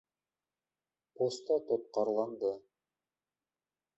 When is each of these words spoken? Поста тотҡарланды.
Поста 1.19 1.59
тотҡарланды. 1.67 2.51